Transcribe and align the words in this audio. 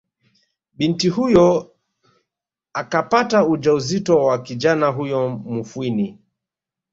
Binti 0.77 1.09
huyo 1.09 1.71
akapata 2.73 3.45
ujauzito 3.47 4.23
wa 4.25 4.41
kijana 4.41 4.87
huyo 4.87 5.29
Mufwini 5.29 6.17